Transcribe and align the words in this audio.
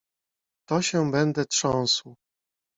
—To 0.67 0.81
się 0.81 1.11
będę 1.11 1.45
trząsł. 1.45 2.13